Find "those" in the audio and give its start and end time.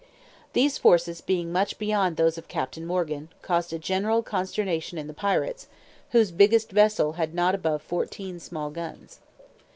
2.17-2.35